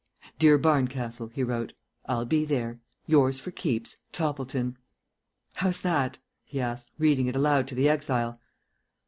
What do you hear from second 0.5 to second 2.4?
Barncastle," he wrote. "I'll